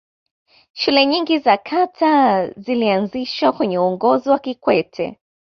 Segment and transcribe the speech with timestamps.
[0.73, 5.19] shule nyingi za kata zilianzishwa kwenye uongozi wa kikwete